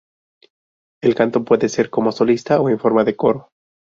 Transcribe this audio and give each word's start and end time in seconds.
El 1.03 1.13
canto 1.13 1.45
puede 1.45 1.69
ser 1.69 1.91
como 1.91 2.11
solista 2.11 2.59
o 2.59 2.69
en 2.69 2.79
forma 2.79 3.03
de 3.03 3.15
coro. 3.15 3.49